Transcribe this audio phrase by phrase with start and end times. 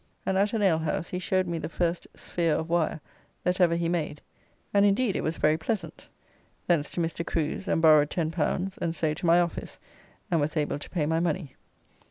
[0.25, 2.99] ]and at an alehouse he showed me the first sphere of wire
[3.43, 4.19] that ever he made,
[4.73, 6.09] and indeed it was very pleasant;
[6.65, 7.23] thence to Mr.
[7.23, 9.77] Crew's, and borrowed L10, and so to my office,
[10.31, 11.55] and was able to pay my money.